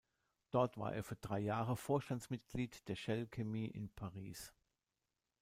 Dort 0.49 0.79
war 0.79 0.95
er 0.95 1.03
für 1.03 1.15
drei 1.15 1.37
Jahre 1.37 1.77
Vorstandsmitglied 1.77 2.87
der 2.87 2.95
Shell 2.95 3.27
Chemie 3.27 3.67
in 3.67 3.89
Paris. 3.93 4.51